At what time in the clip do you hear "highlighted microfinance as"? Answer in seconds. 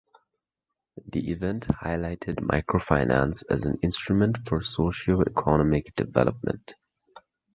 1.67-3.65